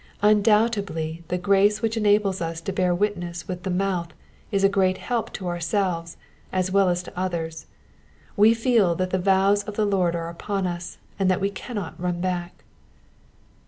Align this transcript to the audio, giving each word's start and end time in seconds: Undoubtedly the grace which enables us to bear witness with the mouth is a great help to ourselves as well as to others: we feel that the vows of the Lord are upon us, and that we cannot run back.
Undoubtedly 0.23 1.23
the 1.27 1.37
grace 1.37 1.83
which 1.83 1.95
enables 1.95 2.41
us 2.41 2.59
to 2.59 2.73
bear 2.73 2.95
witness 2.95 3.47
with 3.47 3.61
the 3.61 3.69
mouth 3.69 4.07
is 4.49 4.63
a 4.63 4.67
great 4.67 4.97
help 4.97 5.31
to 5.31 5.47
ourselves 5.47 6.17
as 6.51 6.71
well 6.71 6.89
as 6.89 7.03
to 7.03 7.15
others: 7.15 7.67
we 8.35 8.51
feel 8.51 8.95
that 8.95 9.11
the 9.11 9.19
vows 9.19 9.61
of 9.65 9.75
the 9.75 9.85
Lord 9.85 10.15
are 10.15 10.29
upon 10.29 10.65
us, 10.65 10.97
and 11.19 11.29
that 11.29 11.39
we 11.39 11.51
cannot 11.51 11.99
run 12.01 12.19
back. 12.19 12.63